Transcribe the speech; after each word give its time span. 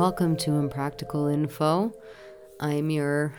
Welcome 0.00 0.36
to 0.36 0.52
Impractical 0.52 1.26
Info. 1.26 1.92
I'm 2.58 2.88
your 2.88 3.34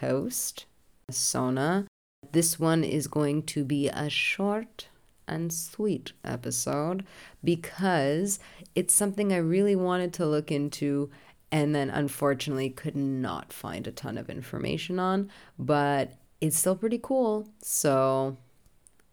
host, 0.00 0.64
Sona. 1.10 1.86
This 2.32 2.58
one 2.58 2.82
is 2.82 3.06
going 3.06 3.42
to 3.42 3.66
be 3.66 3.88
a 3.88 4.08
short 4.08 4.88
and 5.28 5.52
sweet 5.52 6.12
episode 6.24 7.04
because 7.44 8.38
it's 8.74 8.94
something 8.94 9.30
I 9.30 9.36
really 9.36 9.76
wanted 9.76 10.14
to 10.14 10.26
look 10.26 10.50
into 10.50 11.10
and 11.52 11.74
then 11.74 11.90
unfortunately 11.90 12.70
could 12.70 12.96
not 12.96 13.52
find 13.52 13.86
a 13.86 13.92
ton 13.92 14.16
of 14.16 14.30
information 14.30 14.98
on, 14.98 15.30
but 15.58 16.14
it's 16.40 16.56
still 16.56 16.76
pretty 16.76 16.98
cool. 17.02 17.46
So 17.60 18.38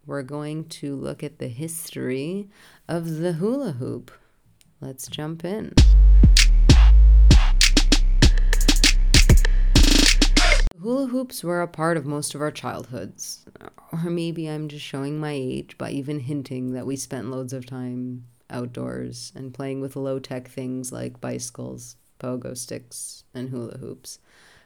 we're 0.06 0.22
going 0.22 0.64
to 0.80 0.96
look 0.96 1.22
at 1.22 1.38
the 1.38 1.48
history 1.48 2.48
of 2.88 3.18
the 3.18 3.34
hula 3.34 3.72
hoop. 3.72 4.10
Let's 4.80 5.06
jump 5.06 5.44
in. 5.44 5.74
Hula 10.80 11.06
hoops 11.06 11.44
were 11.44 11.62
a 11.62 11.68
part 11.68 11.96
of 11.96 12.06
most 12.06 12.34
of 12.34 12.40
our 12.40 12.50
childhoods. 12.50 13.44
Or 13.92 14.10
maybe 14.10 14.48
I'm 14.48 14.68
just 14.68 14.84
showing 14.84 15.20
my 15.20 15.32
age 15.32 15.76
by 15.78 15.90
even 15.90 16.20
hinting 16.20 16.72
that 16.72 16.86
we 16.86 16.96
spent 16.96 17.30
loads 17.30 17.52
of 17.52 17.66
time 17.66 18.24
outdoors 18.50 19.32
and 19.34 19.54
playing 19.54 19.80
with 19.80 19.96
low 19.96 20.18
tech 20.18 20.48
things 20.48 20.92
like 20.92 21.20
bicycles, 21.20 21.96
pogo 22.18 22.56
sticks, 22.56 23.24
and 23.34 23.50
hula 23.50 23.78
hoops. 23.78 24.18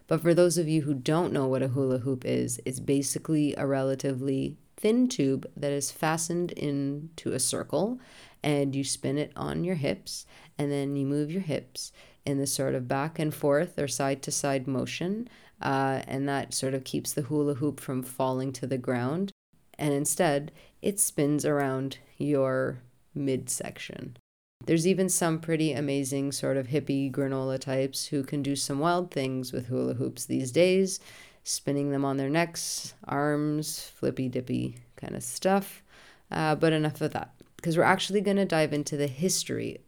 But 0.07 0.21
for 0.21 0.35
those 0.35 0.57
of 0.57 0.69
you 0.69 0.83
who 0.83 0.95
don't 0.95 1.33
know 1.33 1.47
what 1.47 1.63
a 1.63 1.69
hula 1.69 1.99
hoop 1.99 2.25
is, 2.25 2.61
it's 2.65 2.81
basically 2.81 3.55
a 3.57 3.67
relatively 3.67 4.57
thin 4.77 5.09
tube 5.09 5.47
that 5.57 5.73
is 5.73 5.91
fastened 5.91 6.53
into 6.53 7.33
a 7.33 7.41
circle 7.41 7.99
and 8.43 8.77
you 8.77 8.85
spin 8.85 9.19
it 9.19 9.33
on 9.35 9.65
your 9.65 9.75
hips 9.75 10.27
and 10.59 10.71
then 10.71 10.95
you 10.95 11.07
move 11.07 11.31
your 11.31 11.43
hips 11.43 11.93
in 12.25 12.39
this 12.39 12.53
sort 12.53 12.75
of 12.75 12.87
back 12.87 13.19
and 13.19 13.35
forth 13.35 13.79
or 13.79 13.89
side 13.89 14.23
to 14.23 14.31
side 14.31 14.67
motion 14.67 15.29
uh, 15.61 16.03
and 16.07 16.29
that 16.29 16.55
sort 16.55 16.75
of 16.75 16.85
keeps 16.85 17.13
the 17.13 17.23
hula 17.23 17.55
hoop 17.55 17.81
from 17.81 18.03
falling 18.03 18.53
to 18.53 18.67
the 18.67 18.79
ground. 18.79 19.33
And 19.79 19.93
instead, 19.93 20.53
it 20.83 20.99
spins 21.01 21.45
around 21.45 21.99
your 22.19 22.81
midsection. 23.15 24.17
There's 24.65 24.87
even 24.87 25.09
some 25.09 25.39
pretty 25.39 25.73
amazing 25.73 26.33
sort 26.33 26.57
of 26.57 26.69
hippie 26.69 27.13
granola 27.13 27.59
types 27.59 28.07
who 28.07 28.25
can 28.25 28.43
do 28.43 28.57
some 28.57 28.79
wild 28.79 29.11
things 29.11 29.53
with 29.53 29.67
hula 29.67 29.95
hoops 29.95 30.25
these 30.25 30.51
days, 30.51 30.99
spinning 31.45 31.91
them 31.91 32.05
on 32.05 32.17
their 32.17 32.31
necks, 32.31 32.95
arms, 33.05 33.81
flippy 33.95 34.29
dippy 34.29 34.79
kind 34.97 35.15
of 35.15 35.23
stuff. 35.23 35.83
Uh, 36.31 36.55
but 36.55 36.73
enough 36.73 37.01
of 37.01 37.13
that, 37.13 37.35
because 37.57 37.77
we're 37.77 37.85
actually 37.85 38.21
going 38.21 38.39
to 38.39 38.45
dive 38.45 38.73
into 38.73 38.97
the 38.97 39.07
history 39.07 39.79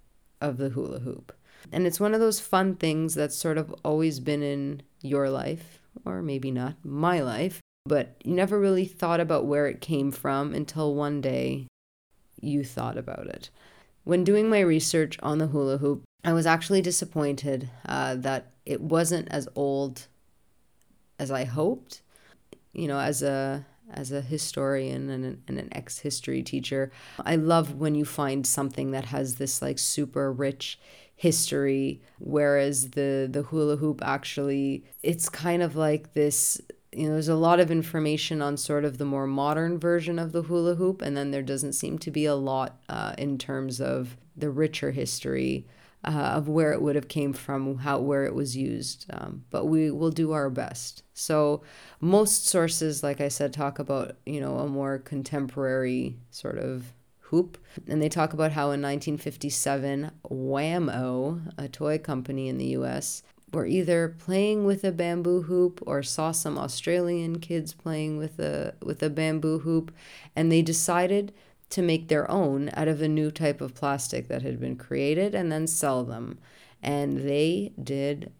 of 0.40 0.58
the 0.58 0.68
hula 0.68 1.00
hoop. 1.00 1.32
And 1.72 1.86
it's 1.86 1.98
one 1.98 2.14
of 2.14 2.20
those 2.20 2.38
fun 2.38 2.76
things 2.76 3.14
that's 3.14 3.34
sort 3.34 3.58
of 3.58 3.74
always 3.84 4.20
been 4.20 4.42
in 4.42 4.82
your 5.00 5.30
life, 5.30 5.80
or 6.04 6.22
maybe 6.22 6.50
not 6.50 6.74
my 6.84 7.20
life, 7.20 7.60
but 7.86 8.16
you 8.24 8.34
never 8.34 8.58
really 8.58 8.84
thought 8.84 9.20
about 9.20 9.46
where 9.46 9.66
it 9.66 9.80
came 9.80 10.10
from 10.10 10.54
until 10.54 10.94
one 10.94 11.20
day 11.20 11.66
you 12.40 12.64
thought 12.64 12.96
about 12.96 13.26
it. 13.26 13.50
When 14.04 14.24
doing 14.24 14.48
my 14.48 14.60
research 14.60 15.18
on 15.22 15.38
the 15.38 15.48
hula 15.48 15.78
hoop, 15.78 16.02
I 16.24 16.32
was 16.32 16.46
actually 16.46 16.82
disappointed 16.82 17.68
uh, 17.86 18.14
that 18.16 18.52
it 18.66 18.80
wasn't 18.80 19.28
as 19.30 19.48
old 19.54 20.06
as 21.18 21.30
I 21.30 21.44
hoped. 21.44 22.02
You 22.72 22.88
know, 22.88 23.00
as 23.00 23.22
a 23.22 23.66
as 23.92 24.12
a 24.12 24.20
historian 24.20 25.10
and 25.10 25.24
an, 25.24 25.42
and 25.48 25.58
an 25.58 25.68
ex 25.72 25.98
history 25.98 26.42
teacher, 26.42 26.90
I 27.24 27.36
love 27.36 27.74
when 27.74 27.94
you 27.94 28.04
find 28.04 28.46
something 28.46 28.90
that 28.92 29.06
has 29.06 29.36
this 29.36 29.62
like 29.62 29.78
super 29.78 30.32
rich 30.32 30.78
history 31.18 32.00
whereas 32.20 32.90
the 32.90 33.28
the 33.28 33.42
hula 33.42 33.74
hoop 33.74 34.00
actually 34.04 34.84
it's 35.02 35.28
kind 35.28 35.64
of 35.64 35.74
like 35.74 36.12
this 36.12 36.60
you 36.92 37.06
know 37.06 37.12
there's 37.12 37.28
a 37.28 37.34
lot 37.34 37.58
of 37.58 37.72
information 37.72 38.40
on 38.40 38.56
sort 38.56 38.84
of 38.84 38.98
the 38.98 39.04
more 39.04 39.26
modern 39.26 39.80
version 39.80 40.16
of 40.16 40.30
the 40.30 40.42
hula 40.42 40.76
hoop 40.76 41.02
and 41.02 41.16
then 41.16 41.32
there 41.32 41.42
doesn't 41.42 41.72
seem 41.72 41.98
to 41.98 42.12
be 42.12 42.24
a 42.24 42.36
lot 42.36 42.78
uh, 42.88 43.14
in 43.18 43.36
terms 43.36 43.80
of 43.80 44.16
the 44.36 44.48
richer 44.48 44.92
history 44.92 45.66
uh, 46.04 46.32
of 46.36 46.48
where 46.48 46.72
it 46.72 46.80
would 46.80 46.94
have 46.94 47.08
came 47.08 47.32
from 47.32 47.78
how 47.78 47.98
where 47.98 48.24
it 48.24 48.34
was 48.34 48.56
used 48.56 49.06
um, 49.10 49.44
but 49.50 49.66
we 49.66 49.90
will 49.90 50.10
do 50.10 50.32
our 50.32 50.48
best 50.48 51.02
so 51.12 51.62
most 52.00 52.46
sources 52.46 53.02
like 53.02 53.20
i 53.20 53.28
said 53.28 53.52
talk 53.52 53.78
about 53.78 54.16
you 54.24 54.40
know 54.40 54.58
a 54.58 54.68
more 54.68 54.98
contemporary 54.98 56.16
sort 56.30 56.58
of 56.58 56.92
hoop. 57.28 57.58
And 57.86 58.02
they 58.02 58.08
talk 58.08 58.32
about 58.32 58.52
how 58.52 58.64
in 58.66 58.82
1957, 58.82 60.10
Wham-O, 60.28 61.40
a 61.56 61.68
toy 61.68 61.98
company 61.98 62.48
in 62.48 62.58
the 62.58 62.76
US, 62.78 63.22
were 63.52 63.66
either 63.66 64.14
playing 64.18 64.64
with 64.64 64.84
a 64.84 64.92
bamboo 64.92 65.42
hoop 65.42 65.82
or 65.86 66.02
saw 66.02 66.32
some 66.32 66.58
Australian 66.58 67.38
kids 67.38 67.72
playing 67.72 68.18
with 68.18 68.38
a 68.38 68.74
with 68.82 69.02
a 69.02 69.08
bamboo 69.08 69.60
hoop 69.60 69.90
and 70.36 70.52
they 70.52 70.60
decided 70.60 71.32
to 71.70 71.82
make 71.82 72.08
their 72.08 72.30
own 72.30 72.70
out 72.74 72.88
of 72.88 73.02
a 73.02 73.08
new 73.08 73.30
type 73.30 73.60
of 73.60 73.74
plastic 73.74 74.28
that 74.28 74.42
had 74.42 74.58
been 74.58 74.76
created 74.76 75.34
and 75.34 75.52
then 75.52 75.66
sell 75.66 76.04
them. 76.04 76.38
And 76.82 77.28
they 77.28 77.72
did 77.82 78.32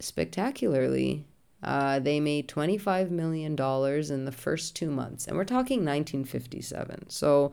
spectacularly 0.00 1.26
uh, 1.62 2.00
they 2.00 2.18
made 2.18 2.48
$25 2.48 3.10
million 3.10 3.52
in 3.52 4.24
the 4.24 4.32
first 4.32 4.74
two 4.74 4.90
months. 4.90 5.26
And 5.26 5.36
we're 5.36 5.44
talking 5.44 5.78
1957. 5.78 7.08
So 7.08 7.52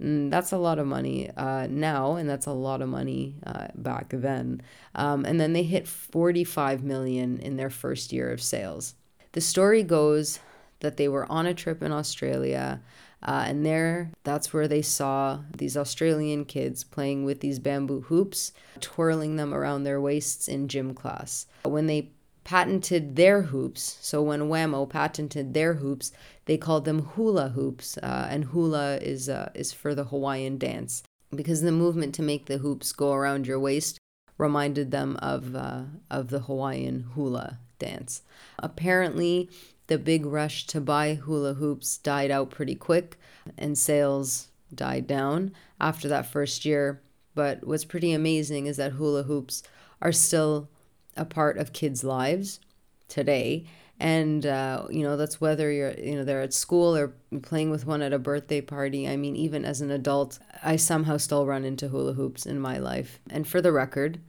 mm, 0.00 0.30
that's 0.30 0.52
a 0.52 0.58
lot 0.58 0.78
of 0.78 0.86
money 0.86 1.30
uh, 1.36 1.66
now, 1.68 2.14
and 2.14 2.30
that's 2.30 2.46
a 2.46 2.52
lot 2.52 2.82
of 2.82 2.88
money 2.88 3.34
uh, 3.44 3.68
back 3.74 4.10
then. 4.10 4.62
Um, 4.94 5.24
and 5.24 5.40
then 5.40 5.54
they 5.54 5.64
hit 5.64 5.88
45 5.88 6.84
million 6.84 7.38
in 7.38 7.56
their 7.56 7.70
first 7.70 8.12
year 8.12 8.30
of 8.30 8.40
sales. 8.40 8.94
The 9.32 9.40
story 9.40 9.82
goes 9.82 10.38
that 10.80 10.96
they 10.96 11.08
were 11.08 11.30
on 11.30 11.46
a 11.46 11.54
trip 11.54 11.82
in 11.82 11.90
Australia. 11.90 12.80
Uh, 13.22 13.44
and 13.46 13.66
there, 13.66 14.12
that's 14.22 14.52
where 14.52 14.68
they 14.68 14.82
saw 14.82 15.40
these 15.56 15.76
Australian 15.76 16.44
kids 16.44 16.84
playing 16.84 17.24
with 17.24 17.40
these 17.40 17.58
bamboo 17.58 18.02
hoops, 18.02 18.52
twirling 18.80 19.36
them 19.36 19.52
around 19.52 19.82
their 19.82 20.00
waists 20.00 20.46
in 20.46 20.68
gym 20.68 20.94
class. 20.94 21.46
When 21.64 21.86
they 21.86 22.10
patented 22.48 23.16
their 23.16 23.42
hoops. 23.42 23.98
So 24.00 24.22
when 24.22 24.48
Wham-O 24.48 24.86
patented 24.86 25.52
their 25.52 25.74
hoops, 25.74 26.12
they 26.46 26.56
called 26.56 26.86
them 26.86 27.02
hula 27.02 27.50
hoops, 27.50 27.98
uh, 27.98 28.26
and 28.30 28.44
hula 28.44 28.96
is 28.96 29.28
uh, 29.28 29.50
is 29.54 29.74
for 29.74 29.94
the 29.94 30.04
Hawaiian 30.04 30.56
dance 30.56 31.02
because 31.34 31.60
the 31.60 31.72
movement 31.72 32.14
to 32.14 32.22
make 32.22 32.46
the 32.46 32.56
hoops 32.56 32.92
go 32.92 33.12
around 33.12 33.46
your 33.46 33.60
waist 33.60 33.98
reminded 34.38 34.90
them 34.90 35.18
of 35.20 35.54
uh, 35.54 35.82
of 36.10 36.30
the 36.30 36.40
Hawaiian 36.40 37.10
hula 37.14 37.58
dance. 37.78 38.22
Apparently, 38.58 39.50
the 39.88 39.98
big 39.98 40.24
rush 40.24 40.66
to 40.68 40.80
buy 40.80 41.14
hula 41.14 41.54
hoops 41.54 41.98
died 41.98 42.30
out 42.30 42.50
pretty 42.50 42.74
quick, 42.74 43.18
and 43.56 43.76
sales 43.76 44.48
died 44.74 45.06
down 45.06 45.52
after 45.80 46.08
that 46.08 46.26
first 46.26 46.64
year. 46.64 47.02
But 47.34 47.66
what's 47.66 47.84
pretty 47.84 48.12
amazing 48.12 48.66
is 48.66 48.76
that 48.76 48.92
hula 48.92 49.24
hoops 49.24 49.62
are 50.00 50.12
still 50.12 50.68
a 51.16 51.24
part 51.24 51.58
of 51.58 51.72
kids' 51.72 52.04
lives 52.04 52.60
today. 53.08 53.66
And, 54.00 54.46
uh, 54.46 54.86
you 54.90 55.02
know, 55.02 55.16
that's 55.16 55.40
whether 55.40 55.72
you're, 55.72 55.98
you 55.98 56.14
know, 56.14 56.24
they're 56.24 56.42
at 56.42 56.52
school 56.52 56.96
or 56.96 57.14
playing 57.42 57.70
with 57.70 57.84
one 57.86 58.02
at 58.02 58.12
a 58.12 58.18
birthday 58.18 58.60
party. 58.60 59.08
I 59.08 59.16
mean, 59.16 59.34
even 59.34 59.64
as 59.64 59.80
an 59.80 59.90
adult, 59.90 60.38
I 60.62 60.76
somehow 60.76 61.16
still 61.16 61.46
run 61.46 61.64
into 61.64 61.88
hula 61.88 62.12
hoops 62.12 62.46
in 62.46 62.60
my 62.60 62.78
life. 62.78 63.18
And 63.30 63.48
for 63.48 63.60
the 63.60 63.72
record, 63.72 64.20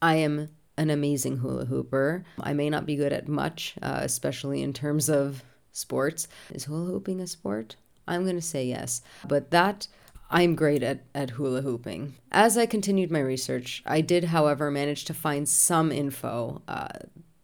I 0.00 0.16
am 0.16 0.48
an 0.82 0.90
amazing 0.90 1.38
hula 1.38 1.64
hooper. 1.64 2.24
I 2.40 2.52
may 2.52 2.68
not 2.68 2.84
be 2.84 2.96
good 2.96 3.12
at 3.12 3.28
much, 3.28 3.74
uh, 3.80 4.00
especially 4.02 4.62
in 4.62 4.72
terms 4.72 5.08
of 5.08 5.42
sports. 5.72 6.28
Is 6.50 6.64
hula 6.64 6.86
hooping 6.86 7.20
a 7.20 7.26
sport? 7.26 7.76
I'm 8.06 8.24
going 8.24 8.36
to 8.36 8.42
say 8.42 8.66
yes. 8.66 9.00
But 9.26 9.50
that 9.52 9.86
I'm 10.32 10.54
great 10.54 10.82
at, 10.82 11.04
at 11.14 11.30
hula 11.30 11.60
hooping. 11.60 12.14
As 12.30 12.56
I 12.56 12.64
continued 12.64 13.10
my 13.10 13.20
research, 13.20 13.82
I 13.84 14.00
did, 14.00 14.24
however, 14.24 14.70
manage 14.70 15.04
to 15.04 15.14
find 15.14 15.46
some 15.46 15.92
info 15.92 16.62
uh, 16.66 16.88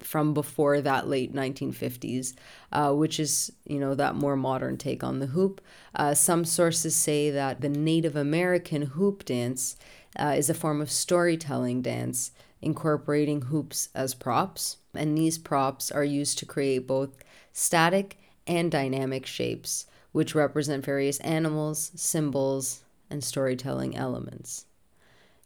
from 0.00 0.32
before 0.32 0.80
that 0.80 1.06
late 1.06 1.34
1950s, 1.34 2.34
uh, 2.72 2.92
which 2.94 3.20
is, 3.20 3.52
you 3.66 3.78
know, 3.78 3.94
that 3.94 4.14
more 4.14 4.36
modern 4.36 4.78
take 4.78 5.04
on 5.04 5.18
the 5.18 5.26
hoop. 5.26 5.60
Uh, 5.94 6.14
some 6.14 6.46
sources 6.46 6.94
say 6.94 7.30
that 7.30 7.60
the 7.60 7.68
Native 7.68 8.16
American 8.16 8.82
hoop 8.82 9.24
dance 9.26 9.76
uh, 10.18 10.34
is 10.36 10.48
a 10.48 10.54
form 10.54 10.80
of 10.80 10.90
storytelling 10.90 11.82
dance 11.82 12.32
incorporating 12.60 13.42
hoops 13.42 13.88
as 13.94 14.14
props, 14.14 14.78
and 14.94 15.16
these 15.16 15.38
props 15.38 15.90
are 15.90 16.04
used 16.04 16.38
to 16.38 16.46
create 16.46 16.86
both 16.86 17.10
static 17.52 18.18
and 18.46 18.70
dynamic 18.70 19.26
shapes 19.26 19.86
which 20.12 20.34
represent 20.34 20.84
various 20.84 21.20
animals, 21.20 21.92
symbols, 21.94 22.82
and 23.10 23.22
storytelling 23.22 23.96
elements. 23.96 24.66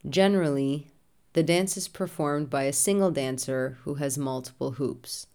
Generally, 0.08 0.88
the 1.32 1.42
dance 1.42 1.76
is 1.76 1.88
performed 1.88 2.50
by 2.50 2.64
a 2.64 2.72
single 2.72 3.10
dancer 3.10 3.78
who 3.82 3.94
has 3.94 4.18
multiple 4.18 4.72
hoops. 4.72 5.26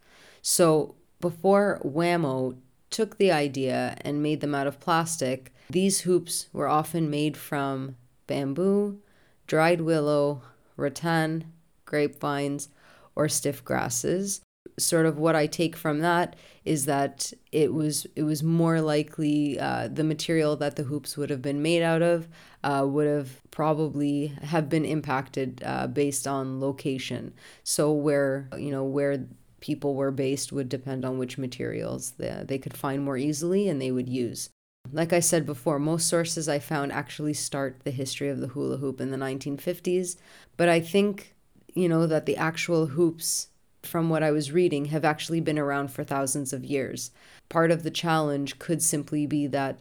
So, 0.42 0.96
before 1.20 1.80
Wham-O 1.84 2.56
took 2.90 3.18
the 3.18 3.32
idea 3.32 3.98
and 4.02 4.24
made 4.24 4.42
them 4.42 4.56
out 4.56 4.68
of 4.68 4.80
plastic, 4.80 5.54
these 5.70 6.02
hoops 6.02 6.48
were 6.54 6.68
often 6.68 7.10
made 7.10 7.36
from 7.36 7.96
bamboo, 8.28 9.00
dried 9.48 9.82
willow, 9.82 10.44
rattan, 10.76 11.52
grapevines, 11.88 12.70
or 13.16 13.28
stiff 13.28 13.66
grasses. 13.66 14.42
Sort 14.78 15.08
of 15.08 15.18
what 15.18 15.36
I 15.36 15.48
take 15.48 15.76
from 15.76 16.02
that 16.02 16.36
is 16.64 16.86
that 16.86 17.34
it 17.52 17.74
was 17.74 18.06
it 18.16 18.22
was 18.22 18.44
more 18.44 18.80
likely 18.80 19.60
uh, 19.60 19.88
the 19.92 20.04
material 20.04 20.56
that 20.58 20.76
the 20.76 20.84
hoops 20.84 21.18
would 21.18 21.32
have 21.32 21.42
been 21.42 21.64
made 21.64 21.82
out 21.82 22.04
of 22.04 22.28
uh, 22.64 22.86
would 22.88 23.08
have 23.08 23.42
probably 23.50 24.28
have 24.44 24.70
been 24.70 24.86
impacted 24.86 25.64
uh, 25.66 25.88
based 25.88 26.28
on 26.28 26.60
location. 26.60 27.34
So 27.64 27.92
where 27.92 28.50
you 28.56 28.70
know 28.70 28.84
where 28.84 29.26
people 29.62 29.96
were 29.96 30.12
based 30.12 30.52
would 30.52 30.70
depend 30.70 31.04
on 31.04 31.18
which 31.18 31.38
materials 31.38 32.12
they, 32.12 32.44
they 32.46 32.58
could 32.58 32.78
find 32.78 33.04
more 33.04 33.18
easily 33.18 33.68
and 33.68 33.82
they 33.82 33.92
would 33.92 34.10
use. 34.10 34.50
Like 34.92 35.12
I 35.12 35.20
said 35.20 35.46
before, 35.46 35.80
most 35.80 36.08
sources 36.08 36.48
I 36.48 36.60
found 36.60 36.92
actually 36.92 37.34
start 37.34 37.82
the 37.84 37.92
history 37.92 38.30
of 38.30 38.40
the 38.40 38.48
hula 38.48 38.78
hoop 38.78 39.02
in 39.02 39.12
the 39.12 39.18
1950s, 39.18 40.16
but 40.56 40.70
I 40.70 40.80
think, 40.80 41.36
you 41.78 41.88
know, 41.90 42.08
that 42.08 42.26
the 42.26 42.38
actual 42.38 42.88
hoops, 42.88 43.50
from 43.84 44.10
what 44.10 44.24
I 44.24 44.32
was 44.32 44.52
reading, 44.52 44.86
have 44.86 45.06
actually 45.06 45.40
been 45.40 45.60
around 45.60 45.92
for 45.92 46.04
thousands 46.04 46.54
of 46.54 46.66
years. 46.66 47.12
Part 47.50 47.72
of 47.72 47.84
the 47.84 47.92
challenge 47.92 48.60
could 48.60 48.82
simply 48.82 49.26
be 49.26 49.48
that, 49.48 49.80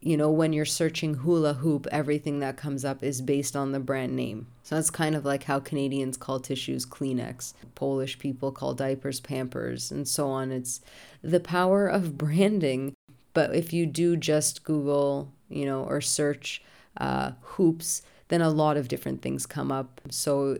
you 0.00 0.16
know, 0.16 0.30
when 0.30 0.52
you're 0.52 0.64
searching 0.64 1.14
hula 1.14 1.54
hoop, 1.54 1.86
everything 1.90 2.38
that 2.40 2.56
comes 2.56 2.84
up 2.84 3.02
is 3.02 3.20
based 3.20 3.56
on 3.56 3.72
the 3.72 3.80
brand 3.80 4.14
name. 4.14 4.46
So 4.62 4.74
that's 4.76 4.90
kind 4.90 5.14
of 5.14 5.24
like 5.24 5.44
how 5.44 5.60
Canadians 5.60 6.16
call 6.16 6.40
tissues 6.40 6.86
Kleenex, 6.86 7.54
Polish 7.74 8.18
people 8.18 8.52
call 8.52 8.74
diapers 8.74 9.20
Pampers, 9.20 9.90
and 9.90 10.06
so 10.06 10.28
on. 10.28 10.52
It's 10.52 10.80
the 11.22 11.40
power 11.40 11.86
of 11.86 12.16
branding 12.18 12.94
but 13.36 13.54
if 13.54 13.70
you 13.70 13.84
do 13.84 14.16
just 14.16 14.64
Google, 14.64 15.30
you 15.50 15.66
know, 15.66 15.84
or 15.84 16.00
search 16.00 16.62
uh, 16.96 17.32
hoops, 17.42 18.00
then 18.28 18.40
a 18.40 18.48
lot 18.48 18.78
of 18.78 18.88
different 18.88 19.20
things 19.20 19.44
come 19.44 19.70
up. 19.70 20.00
So 20.08 20.56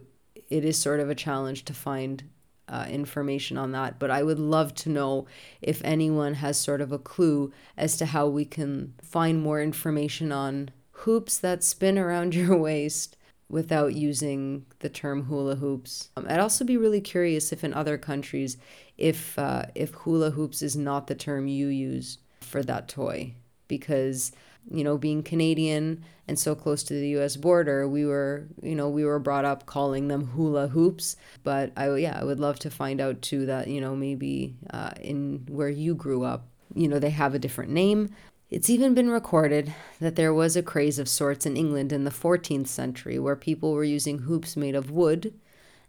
it 0.49 0.65
is 0.65 0.79
sort 0.79 1.01
of 1.01 1.11
a 1.11 1.15
challenge 1.15 1.65
to 1.65 1.75
find 1.75 2.25
uh, 2.69 2.87
information 2.89 3.57
on 3.57 3.73
that. 3.73 3.99
But 3.99 4.11
I 4.11 4.23
would 4.23 4.39
love 4.39 4.75
to 4.77 4.89
know 4.89 5.27
if 5.63 5.81
anyone 5.85 6.35
has 6.35 6.59
sort 6.59 6.81
of 6.81 6.93
a 6.93 6.99
clue 6.99 7.53
as 7.77 7.97
to 7.99 8.07
how 8.07 8.27
we 8.27 8.45
can 8.45 8.95
find 9.03 9.41
more 9.41 9.61
information 9.61 10.33
on 10.33 10.71
hoops 10.91 11.39
that 11.39 11.63
spin 11.63 11.99
around 11.99 12.35
your 12.35 12.57
waist 12.57 13.17
without 13.49 13.95
using 13.95 14.67
the 14.81 14.89
term 14.89 15.25
hula 15.25 15.57
hoops. 15.57 16.11
Um, 16.17 16.27
I'd 16.29 16.41
also 16.41 16.65
be 16.65 16.77
really 16.77 17.01
curious 17.01 17.53
if 17.53 17.63
in 17.63 17.73
other 17.73 17.97
countries, 17.97 18.57
if 18.99 19.39
uh, 19.39 19.67
if 19.75 19.95
hula 19.95 20.31
hoops 20.31 20.63
is 20.63 20.77
not 20.77 21.07
the 21.07 21.15
term 21.15 21.47
you 21.47 21.69
use 21.69 22.19
for 22.41 22.63
that 22.65 22.89
toy 22.89 23.35
because 23.69 24.33
you 24.71 24.83
know 24.83 24.99
being 24.99 25.23
canadian 25.23 26.03
and 26.29 26.39
so 26.39 26.55
close 26.55 26.83
to 26.83 26.95
the 26.95 27.11
us 27.11 27.37
border 27.37 27.89
we 27.89 28.05
were 28.05 28.47
you 28.63 28.75
know 28.75 28.89
we 28.89 29.05
were 29.05 29.19
brought 29.19 29.45
up 29.45 29.67
calling 29.67 30.09
them 30.09 30.29
hula 30.29 30.69
hoops. 30.69 31.17
But 31.43 31.73
i 31.77 31.95
yeah 31.97 32.19
i 32.21 32.25
would 32.25 32.41
love 32.41 32.59
to 32.61 32.71
find 32.71 33.01
out 33.01 33.23
too 33.23 33.47
that 33.47 33.69
you 33.69 33.81
know 33.81 33.95
maybe 33.95 34.57
uh, 34.71 34.91
in 35.01 35.47
where 35.49 35.69
you 35.69 35.95
grew 35.95 36.25
up 36.25 36.49
you 36.75 36.89
know 36.89 36.99
they 36.99 37.11
have 37.11 37.35
a 37.35 37.39
different 37.39 37.71
name. 37.71 38.11
It's 38.49 38.71
even 38.71 38.95
been 38.95 39.11
recorded 39.11 39.75
that 39.99 40.15
there 40.15 40.33
was 40.33 40.57
a 40.57 40.63
craze 40.63 41.01
of 41.01 41.09
sorts 41.09 41.47
in 41.47 41.57
england 41.57 41.93
in 41.93 42.05
the 42.05 42.11
14th 42.11 42.69
century 42.69 43.19
where 43.19 43.37
people 43.37 43.73
were 43.73 43.85
using 43.85 44.21
hoops 44.21 44.57
made 44.57 44.77
of 44.77 44.91
wood 44.91 45.35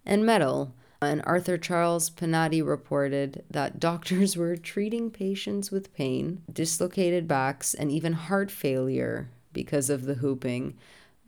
and 0.06 0.26
metal 0.26 0.74
and 1.02 1.22
Arthur 1.26 1.58
Charles 1.58 2.10
Panati 2.10 2.66
reported 2.66 3.44
that 3.50 3.80
doctors 3.80 4.36
were 4.36 4.56
treating 4.56 5.12
patients 5.12 5.72
with 5.72 5.94
pain, 5.94 6.42
dislocated 6.52 7.28
backs, 7.28 7.74
and 7.74 7.92
even 7.92 8.14
heart 8.14 8.50
failure 8.52 9.30
because 9.54 9.90
of 9.90 10.06
the 10.06 10.16
hooping. 10.16 10.76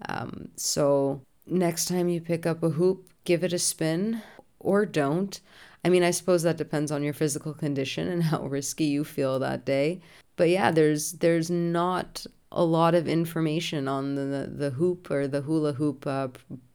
Um, 0.08 0.50
so, 0.56 1.22
next 1.46 1.86
time 1.86 2.10
you 2.10 2.22
pick 2.22 2.46
up 2.46 2.64
a 2.64 2.70
hoop, 2.70 3.10
give 3.26 3.44
it 3.44 3.54
a 3.54 3.60
spin 3.60 4.22
or 4.60 4.86
don't. 4.86 5.40
I 5.84 5.90
mean, 5.90 6.04
I 6.04 6.12
suppose 6.12 6.44
that 6.44 6.58
depends 6.58 6.92
on 6.92 7.04
your 7.04 7.14
physical 7.14 7.54
condition 7.54 8.08
and 8.08 8.24
how 8.24 8.46
risky 8.48 8.86
you 8.86 9.04
feel 9.04 9.40
that 9.40 9.66
day. 9.66 10.02
But 10.36 10.50
yeah, 10.50 10.72
there's 10.72 11.14
there's 11.14 11.50
not 11.50 12.26
a 12.52 12.64
lot 12.64 12.96
of 12.96 13.08
information 13.08 13.88
on 13.88 14.16
the 14.16 14.24
the, 14.24 14.48
the 14.48 14.70
hoop 14.72 15.12
or 15.12 15.28
the 15.28 15.42
hula 15.42 15.74
hoop, 15.74 16.08
uh, 16.08 16.30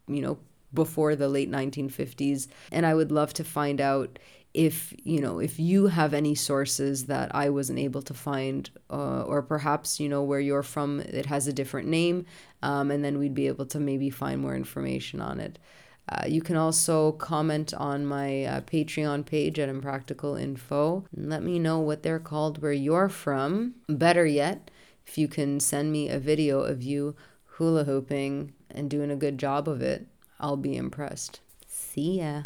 you 0.06 0.22
know, 0.22 0.38
before 0.74 1.16
the 1.16 1.28
late 1.28 1.50
1950s. 1.50 2.48
And 2.72 2.84
I 2.84 2.94
would 2.94 3.12
love 3.12 3.32
to 3.34 3.44
find 3.44 3.80
out 3.80 4.18
if 4.54 4.94
you 5.02 5.20
know 5.20 5.40
if 5.40 5.58
you 5.58 5.88
have 5.88 6.14
any 6.14 6.34
sources 6.36 7.06
that 7.06 7.34
I 7.34 7.50
wasn't 7.50 7.80
able 7.80 8.02
to 8.02 8.14
find, 8.14 8.70
uh, 8.88 9.22
or 9.22 9.42
perhaps 9.42 9.98
you 9.98 10.08
know 10.08 10.22
where 10.22 10.38
you're 10.38 10.62
from, 10.62 11.00
it 11.00 11.26
has 11.26 11.48
a 11.48 11.52
different 11.52 11.88
name, 11.88 12.24
um, 12.62 12.92
and 12.92 13.04
then 13.04 13.18
we'd 13.18 13.34
be 13.34 13.48
able 13.48 13.66
to 13.66 13.80
maybe 13.80 14.10
find 14.10 14.40
more 14.40 14.54
information 14.54 15.20
on 15.20 15.40
it. 15.40 15.58
Uh, 16.08 16.26
you 16.26 16.42
can 16.42 16.56
also 16.56 17.12
comment 17.12 17.72
on 17.74 18.04
my 18.04 18.44
uh, 18.44 18.60
Patreon 18.60 19.24
page 19.24 19.58
at 19.58 19.70
Impractical 19.70 20.36
Info 20.36 21.06
and 21.16 21.30
let 21.30 21.42
me 21.42 21.58
know 21.58 21.80
what 21.80 22.02
they're 22.02 22.18
called 22.18 22.60
where 22.60 22.72
you're 22.72 23.08
from. 23.08 23.74
Better 23.88 24.26
yet, 24.26 24.70
if 25.06 25.16
you 25.16 25.28
can 25.28 25.60
send 25.60 25.92
me 25.92 26.10
a 26.10 26.18
video 26.18 26.60
of 26.60 26.82
you 26.82 27.16
hula 27.44 27.84
hooping 27.84 28.52
and 28.70 28.90
doing 28.90 29.10
a 29.10 29.16
good 29.16 29.38
job 29.38 29.66
of 29.66 29.80
it, 29.80 30.06
I'll 30.40 30.56
be 30.56 30.76
impressed. 30.76 31.40
See 31.66 32.20
ya. 32.20 32.42